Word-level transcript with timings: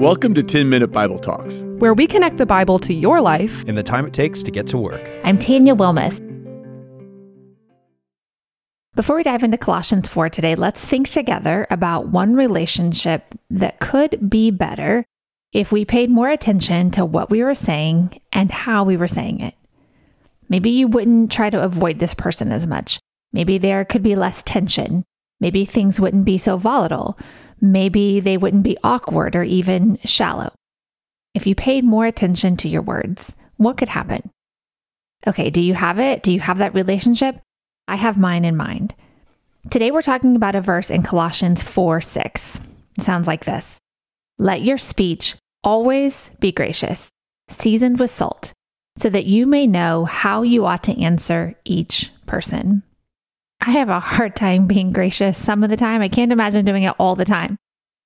Welcome 0.00 0.32
to 0.32 0.42
10 0.42 0.70
Minute 0.70 0.90
Bible 0.92 1.18
Talks, 1.18 1.62
where 1.78 1.92
we 1.92 2.06
connect 2.06 2.38
the 2.38 2.46
Bible 2.46 2.78
to 2.78 2.94
your 2.94 3.20
life 3.20 3.62
in 3.66 3.74
the 3.74 3.82
time 3.82 4.06
it 4.06 4.14
takes 4.14 4.42
to 4.44 4.50
get 4.50 4.66
to 4.68 4.78
work. 4.78 5.06
I'm 5.24 5.38
Tanya 5.38 5.74
Wilmoth. 5.74 6.18
Before 8.94 9.16
we 9.16 9.22
dive 9.22 9.42
into 9.42 9.58
Colossians 9.58 10.08
4 10.08 10.30
today, 10.30 10.54
let's 10.54 10.86
think 10.86 11.10
together 11.10 11.66
about 11.68 12.08
one 12.08 12.34
relationship 12.34 13.34
that 13.50 13.78
could 13.78 14.30
be 14.30 14.50
better 14.50 15.04
if 15.52 15.70
we 15.70 15.84
paid 15.84 16.08
more 16.08 16.30
attention 16.30 16.90
to 16.92 17.04
what 17.04 17.28
we 17.28 17.44
were 17.44 17.52
saying 17.52 18.18
and 18.32 18.50
how 18.50 18.84
we 18.84 18.96
were 18.96 19.06
saying 19.06 19.40
it. 19.40 19.54
Maybe 20.48 20.70
you 20.70 20.88
wouldn't 20.88 21.30
try 21.30 21.50
to 21.50 21.62
avoid 21.62 21.98
this 21.98 22.14
person 22.14 22.52
as 22.52 22.66
much. 22.66 22.98
Maybe 23.32 23.58
there 23.58 23.84
could 23.84 24.02
be 24.02 24.16
less 24.16 24.42
tension. 24.42 25.04
Maybe 25.40 25.64
things 25.64 26.00
wouldn't 26.00 26.24
be 26.24 26.38
so 26.38 26.56
volatile. 26.56 27.18
Maybe 27.60 28.20
they 28.20 28.36
wouldn't 28.36 28.62
be 28.62 28.78
awkward 28.82 29.36
or 29.36 29.42
even 29.42 29.98
shallow. 30.04 30.52
If 31.34 31.46
you 31.46 31.54
paid 31.54 31.84
more 31.84 32.06
attention 32.06 32.56
to 32.58 32.68
your 32.68 32.82
words, 32.82 33.34
what 33.56 33.76
could 33.76 33.88
happen? 33.88 34.30
Okay, 35.26 35.50
do 35.50 35.60
you 35.60 35.74
have 35.74 35.98
it? 35.98 36.22
Do 36.22 36.32
you 36.32 36.40
have 36.40 36.58
that 36.58 36.74
relationship? 36.74 37.40
I 37.86 37.96
have 37.96 38.18
mine 38.18 38.44
in 38.44 38.56
mind. 38.56 38.94
Today 39.68 39.90
we're 39.90 40.02
talking 40.02 40.36
about 40.36 40.54
a 40.54 40.60
verse 40.60 40.90
in 40.90 41.02
Colossians 41.02 41.62
4 41.62 42.00
6. 42.00 42.60
It 42.96 43.04
sounds 43.04 43.26
like 43.26 43.44
this 43.44 43.78
Let 44.38 44.62
your 44.62 44.78
speech 44.78 45.36
always 45.62 46.30
be 46.40 46.52
gracious, 46.52 47.10
seasoned 47.48 48.00
with 48.00 48.10
salt, 48.10 48.52
so 48.96 49.10
that 49.10 49.26
you 49.26 49.46
may 49.46 49.66
know 49.66 50.06
how 50.06 50.42
you 50.42 50.64
ought 50.64 50.82
to 50.84 50.98
answer 51.00 51.54
each 51.64 52.10
person. 52.26 52.82
I 53.60 53.72
have 53.72 53.88
a 53.88 54.00
hard 54.00 54.34
time 54.34 54.66
being 54.66 54.92
gracious 54.92 55.36
some 55.36 55.62
of 55.62 55.70
the 55.70 55.76
time. 55.76 56.00
I 56.00 56.08
can't 56.08 56.32
imagine 56.32 56.64
doing 56.64 56.84
it 56.84 56.94
all 56.98 57.14
the 57.14 57.24
time. 57.24 57.56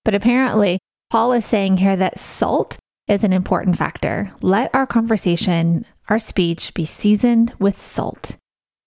But 0.04 0.14
apparently, 0.14 0.78
Paul 1.10 1.32
is 1.32 1.44
saying 1.44 1.76
here 1.76 1.96
that 1.96 2.18
salt 2.18 2.76
is 3.06 3.22
an 3.22 3.32
important 3.32 3.78
factor. 3.78 4.32
Let 4.40 4.74
our 4.74 4.86
conversation, 4.86 5.86
our 6.08 6.18
speech 6.18 6.74
be 6.74 6.84
seasoned 6.84 7.52
with 7.58 7.76
salt 7.78 8.36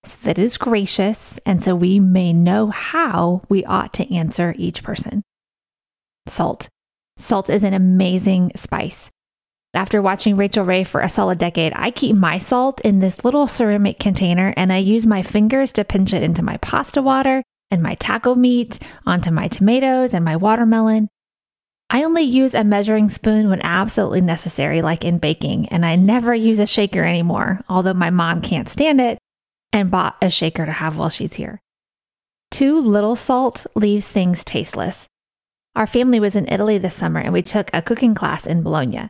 so 0.07 0.17
that 0.23 0.39
is 0.39 0.57
gracious 0.57 1.37
and 1.45 1.63
so 1.63 1.75
we 1.75 1.99
may 1.99 2.31
know 2.31 2.67
how 2.67 3.41
we 3.49 3.65
ought 3.65 3.93
to 3.95 4.13
answer 4.13 4.55
each 4.57 4.83
person. 4.83 5.21
Salt. 6.27 6.69
Salt 7.17 7.49
is 7.49 7.63
an 7.63 7.73
amazing 7.73 8.51
spice. 8.55 9.09
After 9.77 10.01
watching 10.01 10.37
Rachael 10.37 10.65
Ray 10.65 10.83
for 10.83 11.01
a 11.01 11.07
solid 11.07 11.37
decade, 11.37 11.71
I 11.75 11.91
keep 11.91 12.15
my 12.15 12.39
salt 12.39 12.81
in 12.81 12.97
this 12.97 13.23
little 13.23 13.45
ceramic 13.45 13.99
container 13.99 14.51
and 14.57 14.73
I 14.73 14.77
use 14.77 15.05
my 15.05 15.21
fingers 15.21 15.71
to 15.73 15.85
pinch 15.85 16.13
it 16.13 16.23
into 16.23 16.41
my 16.41 16.57
pasta 16.57 16.99
water 16.99 17.43
and 17.69 17.83
my 17.83 17.93
taco 17.93 18.33
meat, 18.33 18.79
onto 19.05 19.29
my 19.29 19.47
tomatoes 19.47 20.15
and 20.15 20.25
my 20.25 20.35
watermelon. 20.35 21.09
I 21.91 22.03
only 22.05 22.23
use 22.23 22.55
a 22.55 22.63
measuring 22.63 23.09
spoon 23.09 23.51
when 23.51 23.61
absolutely 23.61 24.21
necessary, 24.21 24.81
like 24.81 25.05
in 25.05 25.19
baking, 25.19 25.69
and 25.69 25.85
I 25.85 25.95
never 25.95 26.33
use 26.33 26.57
a 26.57 26.65
shaker 26.65 27.03
anymore, 27.03 27.59
although 27.69 27.93
my 27.93 28.09
mom 28.09 28.41
can't 28.41 28.67
stand 28.67 28.99
it 28.99 29.19
and 29.71 29.91
bought 29.91 30.17
a 30.23 30.31
shaker 30.31 30.65
to 30.65 30.71
have 30.71 30.97
while 30.97 31.11
she's 31.11 31.35
here. 31.35 31.61
Too 32.49 32.79
little 32.79 33.15
salt 33.15 33.67
leaves 33.75 34.11
things 34.11 34.43
tasteless. 34.43 35.05
Our 35.75 35.85
family 35.85 36.19
was 36.19 36.35
in 36.35 36.51
Italy 36.51 36.79
this 36.79 36.95
summer 36.95 37.19
and 37.19 37.31
we 37.31 37.43
took 37.43 37.69
a 37.73 37.83
cooking 37.83 38.15
class 38.15 38.47
in 38.47 38.63
Bologna. 38.63 39.09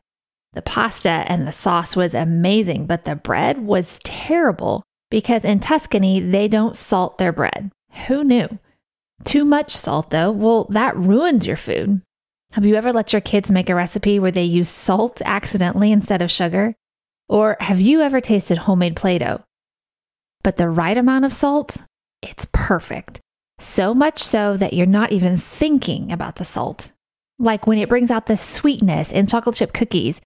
The 0.58 0.64
pasta 0.64 1.24
and 1.28 1.48
the 1.48 1.52
sauce 1.52 1.96
was 1.96 2.16
amazing, 2.16 2.88
but 2.88 3.06
the 3.06 3.14
bread 3.16 3.60
was 3.60 4.00
terrible 4.04 4.82
because 5.12 5.46
in 5.46 5.60
Tuscany, 5.60 6.20
they 6.20 6.48
don't 6.48 6.76
salt 6.76 7.20
their 7.20 7.32
bread. 7.32 7.72
Who 8.08 8.24
knew? 8.24 8.58
Too 9.24 9.46
much 9.46 9.70
salt, 9.78 10.10
though, 10.10 10.32
well, 10.32 10.64
that 10.72 10.98
ruins 10.98 11.46
your 11.46 11.58
food. 11.58 12.02
Have 12.54 12.66
you 12.66 12.74
ever 12.74 12.92
let 12.92 13.14
your 13.14 13.22
kids 13.22 13.52
make 13.52 13.70
a 13.70 13.76
recipe 13.76 14.18
where 14.18 14.32
they 14.32 14.46
use 14.46 14.68
salt 14.68 15.22
accidentally 15.26 15.92
instead 15.92 16.24
of 16.24 16.32
sugar? 16.32 16.74
Or 17.30 17.58
have 17.60 17.80
you 17.80 18.02
ever 18.02 18.20
tasted 18.20 18.58
homemade 18.58 18.96
Play 18.96 19.20
Doh? 19.20 19.44
But 20.44 20.58
the 20.58 20.70
right 20.70 20.98
amount 20.98 21.26
of 21.26 21.34
salt, 21.34 21.78
it's 22.24 22.48
perfect. 22.52 23.22
So 23.60 23.94
much 23.94 24.18
so 24.18 24.58
that 24.58 24.74
you're 24.74 24.88
not 24.88 25.12
even 25.12 25.38
thinking 25.38 26.12
about 26.12 26.38
the 26.38 26.46
salt. 26.46 26.94
Like 27.38 27.68
when 27.68 27.78
it 27.78 27.90
brings 27.90 28.10
out 28.10 28.26
the 28.26 28.36
sweetness 28.36 29.12
in 29.12 29.28
chocolate 29.28 29.58
chip 29.58 29.72
cookies 29.72 30.20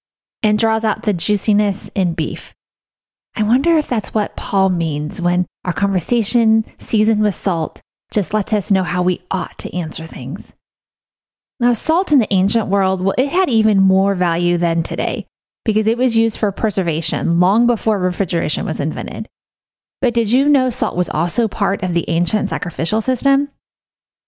and 0.44 0.58
draws 0.58 0.84
out 0.84 1.04
the 1.04 1.14
juiciness 1.14 1.90
in 1.96 2.14
beef. 2.14 2.54
I 3.36 3.44
wonder 3.44 3.78
if 3.78 3.88
that's 3.88 4.14
what 4.14 4.36
Paul 4.36 4.70
means 4.70 5.22
when 5.22 5.46
our 5.64 5.74
conversation, 5.74 6.66
seasoned 6.80 7.22
with 7.22 7.36
salt, 7.36 7.82
just 8.12 8.34
lets 8.34 8.52
us 8.52 8.72
know 8.72 8.84
how 8.84 9.02
we 9.02 9.22
ought 9.32 9.58
to 9.60 9.74
answer 9.74 10.06
things. 10.06 10.54
Now, 11.60 11.74
salt 11.74 12.12
in 12.12 12.20
the 12.20 12.34
ancient 12.34 12.68
world, 12.68 13.02
well, 13.02 13.16
it 13.18 13.30
had 13.30 13.48
even 13.48 13.80
more 13.80 14.16
value 14.16 14.58
than 14.58 14.84
today 14.84 15.28
because 15.64 15.88
it 15.88 15.98
was 15.98 16.18
used 16.18 16.38
for 16.38 16.52
preservation 16.52 17.40
long 17.40 17.68
before 17.68 18.00
refrigeration 18.00 18.66
was 18.66 18.80
invented. 18.80 19.30
But 20.02 20.16
did 20.16 20.32
you 20.32 20.50
know 20.50 20.72
salt 20.72 20.98
was 20.98 21.10
also 21.10 21.48
part 21.48 21.84
of 21.84 21.94
the 21.94 22.10
ancient 22.10 22.50
sacrificial 22.50 23.02
system? 23.02 23.50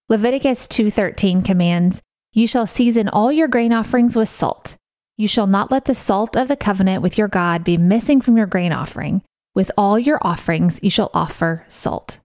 Leviticus 0.08 0.68
2:13 0.68 1.42
commands, 1.42 2.00
"You 2.32 2.46
shall 2.46 2.66
season 2.66 3.08
all 3.08 3.32
your 3.32 3.48
grain 3.48 3.72
offerings 3.72 4.14
with 4.14 4.28
salt, 4.28 4.76
you 5.16 5.28
shall 5.28 5.46
not 5.46 5.70
let 5.70 5.84
the 5.84 5.94
salt 5.94 6.36
of 6.36 6.48
the 6.48 6.56
covenant 6.56 7.02
with 7.02 7.16
your 7.16 7.28
God 7.28 7.62
be 7.64 7.76
missing 7.76 8.20
from 8.20 8.36
your 8.36 8.46
grain 8.46 8.72
offering. 8.72 9.22
With 9.54 9.70
all 9.78 9.98
your 9.98 10.18
offerings, 10.22 10.80
you 10.82 10.90
shall 10.90 11.10
offer 11.14 11.64
salt. 11.68 12.18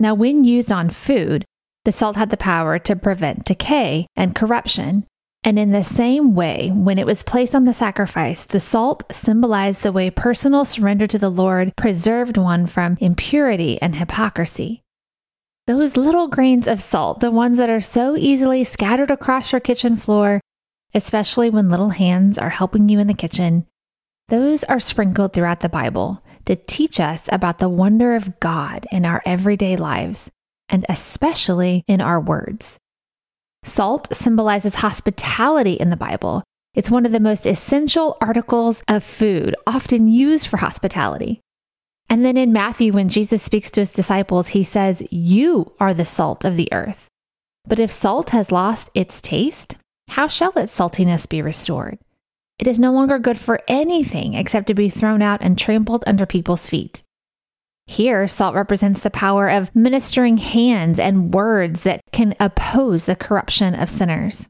Now, 0.00 0.14
when 0.14 0.42
used 0.42 0.72
on 0.72 0.90
food, 0.90 1.44
the 1.84 1.92
salt 1.92 2.16
had 2.16 2.30
the 2.30 2.36
power 2.36 2.78
to 2.80 2.96
prevent 2.96 3.44
decay 3.44 4.06
and 4.16 4.34
corruption. 4.34 5.04
And 5.44 5.58
in 5.58 5.70
the 5.70 5.84
same 5.84 6.34
way, 6.34 6.70
when 6.74 6.98
it 6.98 7.06
was 7.06 7.22
placed 7.22 7.54
on 7.54 7.64
the 7.64 7.74
sacrifice, 7.74 8.44
the 8.44 8.58
salt 8.58 9.04
symbolized 9.12 9.82
the 9.82 9.92
way 9.92 10.10
personal 10.10 10.64
surrender 10.64 11.06
to 11.06 11.18
the 11.18 11.30
Lord 11.30 11.76
preserved 11.76 12.38
one 12.38 12.66
from 12.66 12.96
impurity 13.00 13.80
and 13.82 13.96
hypocrisy. 13.96 14.80
Those 15.66 15.96
little 15.96 16.28
grains 16.28 16.66
of 16.66 16.80
salt, 16.80 17.20
the 17.20 17.30
ones 17.30 17.58
that 17.58 17.70
are 17.70 17.80
so 17.80 18.16
easily 18.16 18.64
scattered 18.64 19.10
across 19.10 19.52
your 19.52 19.60
kitchen 19.60 19.96
floor, 19.96 20.40
especially 20.94 21.50
when 21.50 21.68
little 21.68 21.90
hands 21.90 22.38
are 22.38 22.50
helping 22.50 22.88
you 22.88 22.98
in 22.98 23.06
the 23.06 23.14
kitchen, 23.14 23.66
those 24.28 24.64
are 24.64 24.80
sprinkled 24.80 25.32
throughout 25.32 25.60
the 25.60 25.68
Bible 25.68 26.24
to 26.46 26.56
teach 26.56 27.00
us 27.00 27.28
about 27.30 27.58
the 27.58 27.68
wonder 27.68 28.14
of 28.14 28.38
God 28.40 28.86
in 28.90 29.04
our 29.04 29.22
everyday 29.26 29.76
lives, 29.76 30.30
and 30.68 30.86
especially 30.88 31.84
in 31.88 32.00
our 32.00 32.20
words. 32.20 32.78
Salt 33.64 34.14
symbolizes 34.14 34.76
hospitality 34.76 35.74
in 35.74 35.90
the 35.90 35.96
Bible. 35.96 36.42
It's 36.74 36.90
one 36.90 37.06
of 37.06 37.12
the 37.12 37.20
most 37.20 37.46
essential 37.46 38.16
articles 38.20 38.82
of 38.88 39.02
food, 39.02 39.54
often 39.66 40.08
used 40.08 40.48
for 40.48 40.58
hospitality. 40.58 41.40
And 42.10 42.24
then 42.24 42.36
in 42.36 42.52
Matthew, 42.52 42.92
when 42.92 43.08
Jesus 43.08 43.42
speaks 43.42 43.70
to 43.70 43.80
his 43.80 43.90
disciples, 43.90 44.48
he 44.48 44.62
says, 44.62 45.02
You 45.10 45.72
are 45.80 45.94
the 45.94 46.04
salt 46.04 46.44
of 46.44 46.56
the 46.56 46.70
earth. 46.72 47.08
But 47.66 47.78
if 47.78 47.90
salt 47.90 48.30
has 48.30 48.52
lost 48.52 48.90
its 48.94 49.22
taste, 49.22 49.76
how 50.08 50.28
shall 50.28 50.52
its 50.52 50.78
saltiness 50.78 51.28
be 51.28 51.42
restored? 51.42 51.98
It 52.58 52.68
is 52.68 52.78
no 52.78 52.92
longer 52.92 53.18
good 53.18 53.38
for 53.38 53.60
anything 53.66 54.34
except 54.34 54.68
to 54.68 54.74
be 54.74 54.88
thrown 54.88 55.22
out 55.22 55.42
and 55.42 55.58
trampled 55.58 56.04
under 56.06 56.24
people's 56.24 56.68
feet. 56.68 57.02
Here, 57.86 58.26
salt 58.28 58.54
represents 58.54 59.00
the 59.00 59.10
power 59.10 59.48
of 59.48 59.74
ministering 59.74 60.38
hands 60.38 60.98
and 60.98 61.34
words 61.34 61.82
that 61.82 62.00
can 62.12 62.34
oppose 62.40 63.06
the 63.06 63.16
corruption 63.16 63.74
of 63.74 63.90
sinners. 63.90 64.48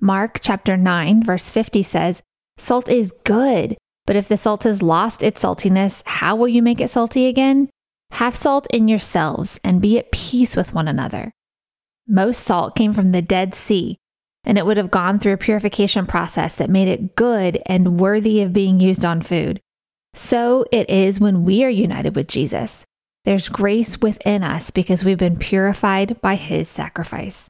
Mark 0.00 0.38
chapter 0.40 0.76
9, 0.76 1.22
verse 1.22 1.50
50 1.50 1.82
says, 1.82 2.22
Salt 2.58 2.88
is 2.88 3.12
good, 3.24 3.76
but 4.06 4.16
if 4.16 4.28
the 4.28 4.36
salt 4.36 4.64
has 4.64 4.82
lost 4.82 5.22
its 5.22 5.42
saltiness, 5.42 6.02
how 6.04 6.36
will 6.36 6.48
you 6.48 6.62
make 6.62 6.80
it 6.80 6.90
salty 6.90 7.26
again? 7.26 7.70
Have 8.12 8.34
salt 8.34 8.66
in 8.70 8.86
yourselves 8.86 9.58
and 9.64 9.80
be 9.80 9.98
at 9.98 10.12
peace 10.12 10.56
with 10.56 10.74
one 10.74 10.88
another. 10.88 11.32
Most 12.06 12.44
salt 12.44 12.76
came 12.76 12.92
from 12.92 13.12
the 13.12 13.22
Dead 13.22 13.54
Sea, 13.54 13.96
and 14.44 14.56
it 14.56 14.64
would 14.64 14.76
have 14.76 14.90
gone 14.90 15.18
through 15.18 15.34
a 15.34 15.38
purification 15.38 16.06
process 16.06 16.54
that 16.54 16.70
made 16.70 16.88
it 16.88 17.14
good 17.14 17.60
and 17.66 18.00
worthy 18.00 18.42
of 18.42 18.52
being 18.52 18.80
used 18.80 19.04
on 19.04 19.20
food. 19.20 19.60
So 20.14 20.64
it 20.72 20.88
is 20.88 21.20
when 21.20 21.44
we 21.44 21.64
are 21.64 21.70
united 21.70 22.16
with 22.16 22.28
Jesus. 22.28 22.84
There's 23.24 23.48
grace 23.48 23.98
within 24.00 24.42
us 24.42 24.70
because 24.70 25.04
we've 25.04 25.18
been 25.18 25.38
purified 25.38 26.20
by 26.20 26.36
his 26.36 26.68
sacrifice. 26.68 27.48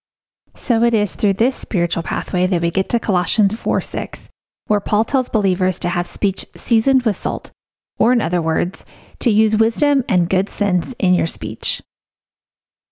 So 0.56 0.82
it 0.82 0.94
is 0.94 1.14
through 1.14 1.34
this 1.34 1.54
spiritual 1.54 2.02
pathway 2.02 2.46
that 2.48 2.60
we 2.60 2.70
get 2.70 2.88
to 2.88 2.98
Colossians 2.98 3.60
4 3.60 3.80
6, 3.80 4.28
where 4.66 4.80
Paul 4.80 5.04
tells 5.04 5.28
believers 5.28 5.78
to 5.78 5.88
have 5.88 6.08
speech 6.08 6.44
seasoned 6.56 7.04
with 7.04 7.14
salt, 7.14 7.52
or 7.98 8.12
in 8.12 8.20
other 8.20 8.42
words, 8.42 8.84
to 9.20 9.30
use 9.30 9.56
wisdom 9.56 10.04
and 10.08 10.28
good 10.28 10.48
sense 10.48 10.94
in 10.98 11.14
your 11.14 11.28
speech. 11.28 11.80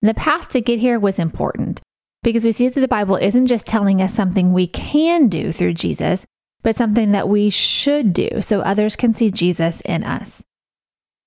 The 0.00 0.14
path 0.14 0.48
to 0.50 0.60
get 0.60 0.78
here 0.78 1.00
was 1.00 1.18
important 1.18 1.80
because 2.22 2.44
we 2.44 2.52
see 2.52 2.68
that 2.68 2.80
the 2.80 2.88
Bible 2.88 3.16
isn't 3.16 3.46
just 3.46 3.66
telling 3.66 4.02
us 4.02 4.12
something 4.12 4.52
we 4.52 4.66
can 4.66 5.28
do 5.28 5.52
through 5.52 5.74
Jesus, 5.74 6.26
but 6.62 6.76
something 6.76 7.12
that 7.12 7.28
we 7.28 7.50
should 7.50 8.12
do 8.12 8.40
so 8.40 8.60
others 8.60 8.96
can 8.96 9.14
see 9.14 9.30
Jesus 9.30 9.80
in 9.82 10.04
us. 10.04 10.42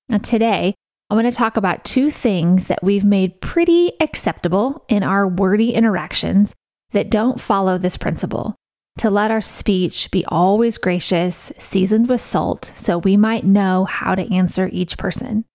Now, 0.09 0.17
today, 0.17 0.75
I 1.09 1.13
want 1.15 1.27
to 1.27 1.31
talk 1.31 1.57
about 1.57 1.83
two 1.83 2.09
things 2.09 2.67
that 2.67 2.83
we've 2.83 3.05
made 3.05 3.41
pretty 3.41 3.93
acceptable 3.99 4.85
in 4.87 5.03
our 5.03 5.27
wordy 5.27 5.73
interactions 5.73 6.53
that 6.91 7.09
don't 7.09 7.39
follow 7.39 7.77
this 7.77 7.97
principle 7.97 8.55
to 8.97 9.09
let 9.09 9.31
our 9.31 9.41
speech 9.41 10.11
be 10.11 10.25
always 10.25 10.77
gracious, 10.77 11.51
seasoned 11.57 12.09
with 12.09 12.21
salt, 12.21 12.71
so 12.75 12.97
we 12.97 13.17
might 13.17 13.45
know 13.45 13.85
how 13.85 14.15
to 14.15 14.33
answer 14.33 14.69
each 14.71 14.97
person. 14.97 15.45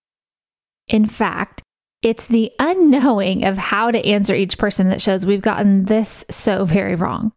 In 0.87 1.05
fact, 1.05 1.61
it's 2.07 2.27
the 2.27 2.51
unknowing 2.59 3.43
of 3.43 3.57
how 3.57 3.91
to 3.91 4.05
answer 4.05 4.33
each 4.33 4.57
person 4.57 4.89
that 4.89 5.01
shows 5.01 5.25
we've 5.25 5.41
gotten 5.41 5.85
this 5.85 6.23
so 6.29 6.63
very 6.63 6.95
wrong. 6.95 7.33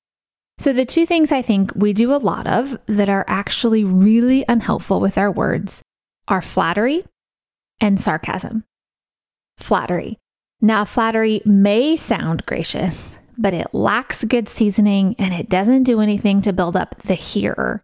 So, 0.59 0.73
the 0.73 0.85
two 0.85 1.07
things 1.07 1.33
I 1.33 1.43
think 1.43 1.73
we 1.75 1.93
do 1.93 2.15
a 2.15 2.17
lot 2.17 2.47
of 2.47 2.79
that 2.87 3.09
are 3.09 3.25
actually 3.27 3.83
really 3.83 4.45
unhelpful 4.47 5.01
with 5.01 5.17
our 5.17 5.31
words 5.31 5.83
are 6.29 6.43
flattery 6.43 7.05
and 7.81 8.01
sarcasm. 8.01 8.65
Flattery. 9.57 10.19
Now, 10.61 10.85
flattery 10.85 11.41
may 11.45 11.97
sound 11.97 12.45
gracious, 12.45 13.17
but 13.39 13.55
it 13.55 13.73
lacks 13.73 14.23
good 14.25 14.49
seasoning 14.49 15.17
and 15.19 15.33
it 15.33 15.49
doesn't 15.49 15.85
do 15.85 16.01
anything 16.01 16.43
to 16.43 16.53
build 16.53 16.77
up 16.77 17.03
the 17.03 17.15
hearer. 17.15 17.83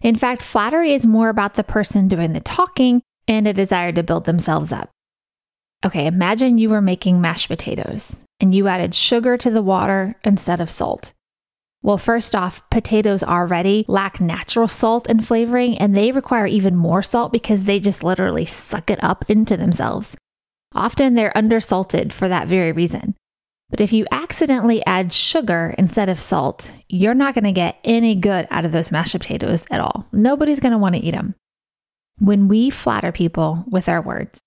In 0.00 0.16
fact, 0.16 0.42
flattery 0.42 0.92
is 0.92 1.06
more 1.06 1.28
about 1.28 1.54
the 1.54 1.64
person 1.64 2.08
doing 2.08 2.32
the 2.32 2.40
talking 2.40 3.02
and 3.28 3.46
a 3.46 3.52
desire 3.52 3.92
to 3.92 4.02
build 4.02 4.24
themselves 4.24 4.72
up. 4.72 4.90
Okay, 5.84 6.06
imagine 6.06 6.58
you 6.58 6.70
were 6.70 6.82
making 6.82 7.20
mashed 7.20 7.48
potatoes 7.48 8.16
and 8.40 8.54
you 8.54 8.66
added 8.66 8.94
sugar 8.94 9.36
to 9.36 9.50
the 9.50 9.62
water 9.62 10.16
instead 10.24 10.60
of 10.60 10.70
salt. 10.70 11.12
Well, 11.82 11.98
first 11.98 12.34
off, 12.34 12.68
potatoes 12.70 13.22
already 13.22 13.84
lack 13.86 14.20
natural 14.20 14.66
salt 14.66 15.06
and 15.08 15.24
flavoring, 15.24 15.78
and 15.78 15.96
they 15.96 16.10
require 16.10 16.46
even 16.46 16.74
more 16.74 17.04
salt 17.04 17.32
because 17.32 17.64
they 17.64 17.78
just 17.78 18.02
literally 18.02 18.44
suck 18.44 18.90
it 18.90 19.02
up 19.02 19.24
into 19.30 19.56
themselves. 19.56 20.16
Often 20.74 21.14
they're 21.14 21.32
undersalted 21.36 22.12
for 22.12 22.28
that 22.28 22.48
very 22.48 22.72
reason. 22.72 23.14
But 23.70 23.80
if 23.80 23.92
you 23.92 24.06
accidentally 24.10 24.84
add 24.86 25.12
sugar 25.12 25.74
instead 25.78 26.08
of 26.08 26.18
salt, 26.18 26.72
you're 26.88 27.14
not 27.14 27.34
going 27.34 27.44
to 27.44 27.52
get 27.52 27.78
any 27.84 28.14
good 28.16 28.48
out 28.50 28.64
of 28.64 28.72
those 28.72 28.90
mashed 28.90 29.12
potatoes 29.12 29.66
at 29.70 29.80
all. 29.80 30.08
Nobody's 30.10 30.60
going 30.60 30.72
to 30.72 30.78
want 30.78 30.96
to 30.96 31.00
eat 31.00 31.12
them. 31.12 31.34
When 32.18 32.48
we 32.48 32.70
flatter 32.70 33.12
people 33.12 33.64
with 33.70 33.88
our 33.88 34.02
words, 34.02 34.40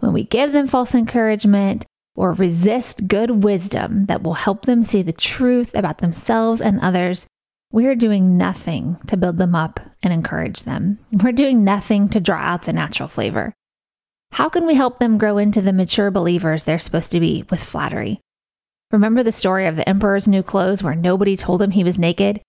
when 0.00 0.12
we 0.12 0.24
give 0.24 0.52
them 0.52 0.66
false 0.66 0.94
encouragement 0.94 1.84
or 2.14 2.32
resist 2.32 3.08
good 3.08 3.44
wisdom 3.44 4.06
that 4.06 4.22
will 4.22 4.34
help 4.34 4.62
them 4.62 4.82
see 4.82 5.02
the 5.02 5.12
truth 5.12 5.74
about 5.74 5.98
themselves 5.98 6.60
and 6.60 6.80
others, 6.80 7.26
we 7.72 7.86
are 7.86 7.94
doing 7.94 8.38
nothing 8.38 8.96
to 9.06 9.16
build 9.16 9.38
them 9.38 9.54
up 9.54 9.80
and 10.02 10.12
encourage 10.12 10.62
them. 10.62 10.98
We're 11.12 11.32
doing 11.32 11.64
nothing 11.64 12.08
to 12.10 12.20
draw 12.20 12.38
out 12.38 12.62
the 12.62 12.72
natural 12.72 13.08
flavor. 13.08 13.52
How 14.32 14.48
can 14.48 14.66
we 14.66 14.74
help 14.74 14.98
them 14.98 15.18
grow 15.18 15.38
into 15.38 15.62
the 15.62 15.72
mature 15.72 16.10
believers 16.10 16.64
they're 16.64 16.78
supposed 16.78 17.12
to 17.12 17.20
be 17.20 17.44
with 17.50 17.62
flattery? 17.62 18.20
Remember 18.92 19.22
the 19.22 19.32
story 19.32 19.66
of 19.66 19.76
the 19.76 19.88
emperor's 19.88 20.28
new 20.28 20.42
clothes 20.42 20.82
where 20.82 20.94
nobody 20.94 21.36
told 21.36 21.60
him 21.60 21.72
he 21.72 21.84
was 21.84 21.98
naked? 21.98 22.40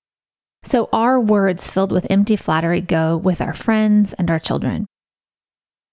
So 0.63 0.89
our 0.91 1.19
words 1.19 1.69
filled 1.69 1.91
with 1.91 2.07
empty 2.09 2.35
flattery 2.35 2.81
go 2.81 3.17
with 3.17 3.41
our 3.41 3.53
friends 3.53 4.13
and 4.13 4.29
our 4.29 4.39
children. 4.39 4.85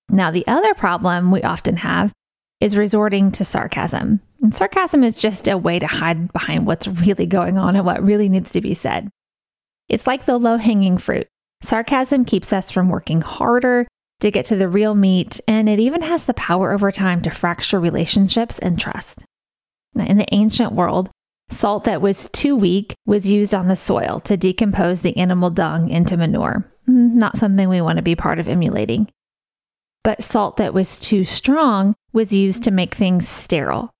Now, 0.08 0.30
the 0.30 0.46
other 0.46 0.74
problem 0.74 1.30
we 1.30 1.42
often 1.42 1.76
have 1.78 2.12
is 2.60 2.76
resorting 2.76 3.30
to 3.32 3.44
sarcasm. 3.44 4.20
And 4.42 4.54
sarcasm 4.54 5.02
is 5.02 5.20
just 5.20 5.48
a 5.48 5.58
way 5.58 5.78
to 5.78 5.86
hide 5.86 6.32
behind 6.32 6.66
what's 6.66 6.86
really 6.86 7.26
going 7.26 7.58
on 7.58 7.76
and 7.76 7.86
what 7.86 8.02
really 8.02 8.28
needs 8.28 8.50
to 8.52 8.60
be 8.60 8.74
said. 8.74 9.08
It's 9.88 10.06
like 10.06 10.24
the 10.24 10.38
low 10.38 10.56
hanging 10.56 10.98
fruit. 10.98 11.26
Sarcasm 11.62 12.24
keeps 12.24 12.52
us 12.52 12.70
from 12.70 12.88
working 12.88 13.22
harder 13.22 13.86
to 14.20 14.30
get 14.30 14.46
to 14.46 14.56
the 14.56 14.68
real 14.68 14.94
meat, 14.94 15.40
and 15.48 15.68
it 15.68 15.80
even 15.80 16.02
has 16.02 16.24
the 16.24 16.34
power 16.34 16.72
over 16.72 16.90
time 16.92 17.22
to 17.22 17.30
fracture 17.30 17.80
relationships 17.80 18.58
and 18.58 18.78
trust. 18.78 19.24
In 19.96 20.18
the 20.18 20.32
ancient 20.32 20.72
world, 20.72 21.10
salt 21.50 21.84
that 21.84 22.02
was 22.02 22.28
too 22.32 22.56
weak 22.56 22.94
was 23.06 23.30
used 23.30 23.54
on 23.54 23.68
the 23.68 23.76
soil 23.76 24.20
to 24.20 24.36
decompose 24.36 25.00
the 25.00 25.16
animal 25.16 25.50
dung 25.50 25.88
into 25.88 26.16
manure. 26.16 26.70
Mm, 26.88 27.14
not 27.14 27.36
something 27.36 27.68
we 27.68 27.80
want 27.80 27.96
to 27.96 28.02
be 28.02 28.16
part 28.16 28.38
of 28.38 28.48
emulating. 28.48 29.08
But 30.04 30.22
salt 30.22 30.58
that 30.58 30.74
was 30.74 30.98
too 30.98 31.24
strong 31.24 31.96
was 32.12 32.32
used 32.32 32.62
to 32.64 32.70
make 32.70 32.94
things 32.94 33.26
sterile. 33.26 33.90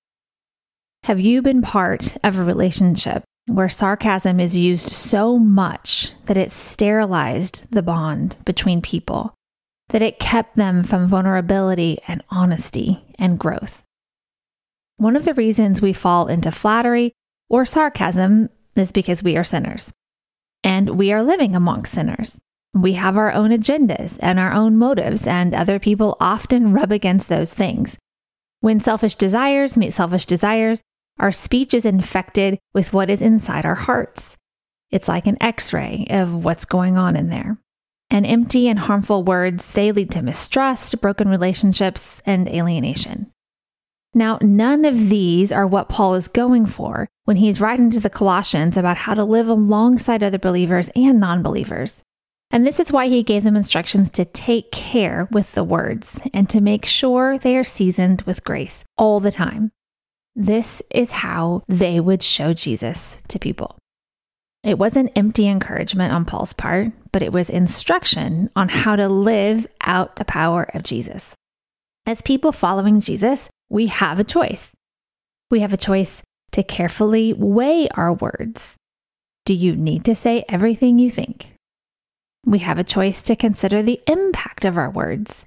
Have 1.03 1.19
you 1.19 1.41
been 1.41 1.61
part 1.61 2.15
of 2.23 2.37
a 2.37 2.43
relationship 2.43 3.23
where 3.47 3.69
sarcasm 3.69 4.39
is 4.39 4.57
used 4.57 4.89
so 4.89 5.37
much 5.37 6.13
that 6.25 6.37
it 6.37 6.51
sterilized 6.51 7.69
the 7.71 7.81
bond 7.81 8.37
between 8.45 8.81
people, 8.81 9.33
that 9.89 10.01
it 10.01 10.19
kept 10.19 10.55
them 10.55 10.83
from 10.83 11.07
vulnerability 11.07 11.99
and 12.07 12.23
honesty 12.29 13.03
and 13.19 13.39
growth? 13.39 13.83
One 14.97 15.15
of 15.15 15.25
the 15.25 15.33
reasons 15.33 15.81
we 15.81 15.93
fall 15.93 16.27
into 16.27 16.51
flattery 16.51 17.13
or 17.49 17.65
sarcasm 17.65 18.49
is 18.75 18.91
because 18.91 19.23
we 19.23 19.37
are 19.37 19.43
sinners. 19.43 19.91
And 20.63 20.91
we 20.91 21.11
are 21.11 21.23
living 21.23 21.55
among 21.55 21.85
sinners. 21.85 22.39
We 22.75 22.93
have 22.93 23.15
our 23.15 23.31
own 23.31 23.51
agendas 23.51 24.19
and 24.21 24.37
our 24.37 24.51
own 24.51 24.77
motives, 24.77 25.25
and 25.25 25.55
other 25.55 25.79
people 25.79 26.17
often 26.19 26.73
rub 26.73 26.91
against 26.91 27.29
those 27.29 27.53
things. 27.53 27.97
When 28.59 28.81
selfish 28.81 29.15
desires 29.15 29.77
meet 29.77 29.93
selfish 29.93 30.25
desires, 30.25 30.81
our 31.17 31.31
speech 31.31 31.73
is 31.73 31.85
infected 31.85 32.59
with 32.73 32.91
what 32.91 33.09
is 33.09 33.21
inside 33.21 33.65
our 33.65 33.75
hearts. 33.75 34.35
It's 34.91 35.07
like 35.07 35.25
an 35.25 35.41
x 35.41 35.71
ray 35.71 36.05
of 36.09 36.43
what's 36.43 36.65
going 36.65 36.97
on 36.97 37.15
in 37.15 37.29
there. 37.29 37.57
And 38.09 38.25
empty 38.25 38.67
and 38.67 38.77
harmful 38.77 39.23
words, 39.23 39.69
they 39.69 39.93
lead 39.93 40.11
to 40.11 40.21
mistrust, 40.21 40.99
broken 40.99 41.29
relationships, 41.29 42.21
and 42.25 42.47
alienation. 42.49 43.31
Now, 44.13 44.37
none 44.41 44.83
of 44.83 45.09
these 45.09 45.51
are 45.51 45.65
what 45.65 45.89
Paul 45.89 46.15
is 46.15 46.27
going 46.27 46.65
for 46.65 47.07
when 47.23 47.37
he's 47.37 47.61
writing 47.61 47.89
to 47.91 48.01
the 48.01 48.09
Colossians 48.09 48.75
about 48.75 48.97
how 48.97 49.13
to 49.13 49.23
live 49.23 49.47
alongside 49.47 50.23
other 50.23 50.39
believers 50.39 50.89
and 50.93 51.21
non 51.21 51.41
believers. 51.41 52.03
And 52.55 52.65
this 52.65 52.79
is 52.79 52.89
why 52.89 53.07
he 53.07 53.21
gave 53.21 53.43
them 53.43 53.57
instructions 53.57 54.09
to 54.11 54.23
take 54.23 54.71
care 54.71 55.27
with 55.29 55.51
the 55.51 55.63
words 55.65 56.21
and 56.33 56.49
to 56.49 56.61
make 56.61 56.85
sure 56.85 57.37
they 57.37 57.57
are 57.57 57.65
seasoned 57.65 58.21
with 58.21 58.45
grace 58.45 58.85
all 58.97 59.19
the 59.19 59.29
time. 59.29 59.73
This 60.37 60.81
is 60.89 61.11
how 61.11 61.63
they 61.67 61.99
would 61.99 62.23
show 62.23 62.53
Jesus 62.53 63.17
to 63.27 63.39
people. 63.39 63.77
It 64.63 64.77
wasn't 64.77 65.11
empty 65.17 65.49
encouragement 65.49 66.13
on 66.13 66.23
Paul's 66.23 66.53
part, 66.53 66.93
but 67.11 67.21
it 67.21 67.33
was 67.33 67.49
instruction 67.49 68.49
on 68.55 68.69
how 68.69 68.95
to 68.95 69.09
live 69.09 69.67
out 69.81 70.15
the 70.15 70.23
power 70.23 70.63
of 70.73 70.83
Jesus. 70.83 71.35
As 72.05 72.21
people 72.21 72.53
following 72.53 73.01
Jesus, 73.01 73.49
we 73.67 73.87
have 73.87 74.17
a 74.17 74.23
choice. 74.23 74.71
We 75.51 75.59
have 75.59 75.73
a 75.73 75.77
choice 75.77 76.23
to 76.53 76.63
carefully 76.63 77.33
weigh 77.33 77.89
our 77.89 78.13
words. 78.13 78.77
Do 79.43 79.53
you 79.53 79.75
need 79.75 80.05
to 80.05 80.15
say 80.15 80.45
everything 80.47 80.99
you 80.99 81.09
think? 81.09 81.54
We 82.45 82.59
have 82.59 82.77
a 82.77 82.83
choice 82.83 83.23
to 83.23 83.35
consider 83.35 83.81
the 83.81 84.01
impact 84.07 84.65
of 84.65 84.77
our 84.77 84.89
words. 84.89 85.45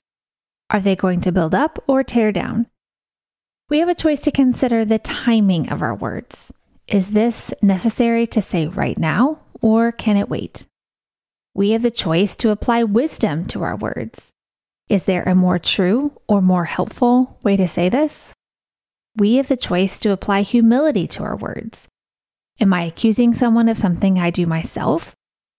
Are 0.69 0.81
they 0.81 0.97
going 0.97 1.21
to 1.23 1.33
build 1.33 1.55
up 1.55 1.83
or 1.87 2.03
tear 2.03 2.33
down? 2.33 2.67
We 3.71 3.79
have 3.79 3.89
a 3.89 3.95
choice 3.95 4.21
to 4.21 4.33
consider 4.33 4.85
the 4.85 4.99
timing 4.99 5.71
of 5.71 5.81
our 5.81 5.95
words. 5.95 6.53
Is 6.89 7.11
this 7.11 7.55
necessary 7.63 8.27
to 8.29 8.43
say 8.43 8.67
right 8.67 8.99
now, 8.99 9.39
or 9.61 9.93
can 9.93 10.17
it 10.17 10.29
wait? 10.29 10.67
We 11.55 11.71
have 11.71 11.83
the 11.83 11.91
choice 11.91 12.35
to 12.37 12.51
apply 12.51 12.83
wisdom 12.83 13.47
to 13.49 13.63
our 13.63 13.77
words. 13.77 14.33
Is 14.89 15.05
there 15.05 15.23
a 15.23 15.35
more 15.35 15.59
true 15.59 16.13
or 16.27 16.41
more 16.41 16.65
helpful 16.65 17.39
way 17.43 17.57
to 17.57 17.69
say 17.69 17.89
this? 17.89 18.33
We 19.17 19.37
have 19.37 19.49
the 19.49 19.57
choice 19.57 19.99
to 20.01 20.13
apply 20.13 20.43
humility 20.43 21.07
to 21.09 21.23
our 21.23 21.37
words. 21.37 21.87
Am 22.61 22.73
I 22.73 22.85
accusing 22.85 23.35
someone 23.35 23.69
of 23.69 23.77
something 23.77 24.19
I 24.19 24.31
do 24.31 24.47
myself? 24.47 25.15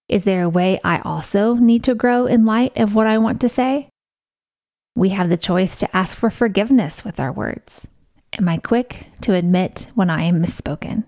Is 0.10 0.25
there 0.25 0.44
a 0.44 0.50
way 0.50 0.82
I 0.84 1.00
also 1.00 1.54
need 1.54 1.84
to 1.86 1.96
grow 1.96 2.25
in 2.25 2.46
light 2.46 2.75
of 2.75 2.96
what 2.96 3.08
I 3.08 3.20
want 3.20 3.39
to 3.42 3.50
say? 3.50 3.89
We 4.96 5.10
have 5.10 5.30
the 5.30 5.38
choice 5.38 5.78
to 5.78 5.96
ask 5.96 6.18
for 6.18 6.30
forgiveness 6.30 7.06
with 7.06 7.20
our 7.20 7.32
words. 7.32 7.88
Am 8.34 8.50
I 8.50 8.58
quick 8.58 9.08
to 9.22 9.36
admit 9.36 9.88
when 9.96 10.10
I 10.10 10.24
am 10.24 10.44
misspoken? 10.44 11.06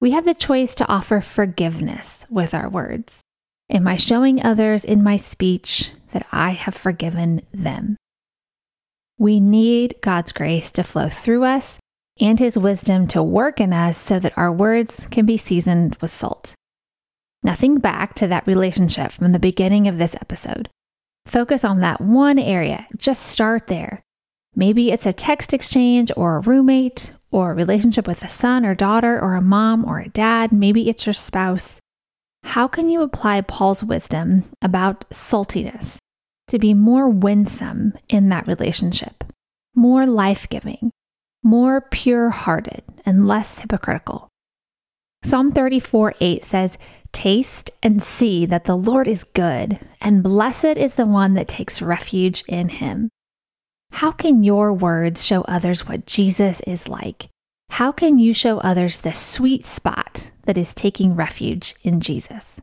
We 0.00 0.10
have 0.12 0.24
the 0.24 0.34
choice 0.34 0.74
to 0.76 0.88
offer 0.88 1.20
forgiveness 1.20 2.26
with 2.30 2.54
our 2.54 2.68
words. 2.68 3.22
Am 3.70 3.88
I 3.88 3.96
showing 3.96 4.44
others 4.44 4.84
in 4.84 5.02
my 5.02 5.16
speech 5.16 5.92
that 6.12 6.26
I 6.30 6.50
have 6.50 6.74
forgiven 6.74 7.42
them. 7.52 7.96
We 9.18 9.40
need 9.40 9.96
God's 10.00 10.32
grace 10.32 10.70
to 10.72 10.82
flow 10.82 11.08
through 11.08 11.44
us 11.44 11.78
and 12.20 12.38
His 12.38 12.56
wisdom 12.56 13.06
to 13.08 13.22
work 13.22 13.60
in 13.60 13.72
us 13.72 13.98
so 13.98 14.18
that 14.18 14.36
our 14.36 14.52
words 14.52 15.06
can 15.10 15.26
be 15.26 15.36
seasoned 15.36 15.96
with 16.00 16.10
salt. 16.10 16.54
Now, 17.42 17.54
think 17.54 17.82
back 17.82 18.14
to 18.14 18.28
that 18.28 18.46
relationship 18.46 19.12
from 19.12 19.32
the 19.32 19.38
beginning 19.38 19.88
of 19.88 19.98
this 19.98 20.14
episode. 20.14 20.68
Focus 21.26 21.64
on 21.64 21.80
that 21.80 22.00
one 22.00 22.38
area. 22.38 22.86
Just 22.96 23.22
start 23.26 23.66
there. 23.66 24.02
Maybe 24.54 24.90
it's 24.90 25.06
a 25.06 25.12
text 25.12 25.52
exchange 25.52 26.12
or 26.16 26.36
a 26.36 26.40
roommate 26.40 27.12
or 27.30 27.50
a 27.50 27.54
relationship 27.54 28.06
with 28.06 28.22
a 28.22 28.28
son 28.28 28.66
or 28.66 28.74
daughter 28.74 29.18
or 29.20 29.34
a 29.34 29.42
mom 29.42 29.84
or 29.84 29.98
a 29.98 30.08
dad. 30.08 30.52
Maybe 30.52 30.88
it's 30.88 31.06
your 31.06 31.14
spouse. 31.14 31.78
How 32.44 32.68
can 32.68 32.88
you 32.88 33.02
apply 33.02 33.40
Paul's 33.42 33.82
wisdom 33.82 34.44
about 34.60 35.08
saltiness 35.10 35.98
to 36.48 36.58
be 36.58 36.74
more 36.74 37.08
winsome 37.08 37.94
in 38.08 38.28
that 38.28 38.46
relationship, 38.46 39.24
more 39.74 40.06
life 40.06 40.48
giving, 40.48 40.90
more 41.42 41.80
pure 41.80 42.30
hearted, 42.30 42.84
and 43.06 43.26
less 43.26 43.60
hypocritical. 43.60 44.28
Psalm 45.24 45.52
34 45.52 46.14
8 46.20 46.44
says, 46.44 46.78
Taste 47.12 47.70
and 47.82 48.02
see 48.02 48.46
that 48.46 48.64
the 48.64 48.76
Lord 48.76 49.06
is 49.06 49.24
good, 49.34 49.78
and 50.00 50.22
blessed 50.22 50.76
is 50.76 50.94
the 50.94 51.06
one 51.06 51.34
that 51.34 51.48
takes 51.48 51.82
refuge 51.82 52.42
in 52.48 52.68
him. 52.68 53.10
How 53.92 54.10
can 54.10 54.42
your 54.42 54.72
words 54.72 55.24
show 55.24 55.42
others 55.42 55.86
what 55.86 56.06
Jesus 56.06 56.60
is 56.66 56.88
like? 56.88 57.28
How 57.70 57.92
can 57.92 58.18
you 58.18 58.34
show 58.34 58.58
others 58.58 59.00
the 59.00 59.12
sweet 59.12 59.64
spot 59.64 60.30
that 60.42 60.58
is 60.58 60.74
taking 60.74 61.14
refuge 61.14 61.74
in 61.82 62.00
Jesus? 62.00 62.60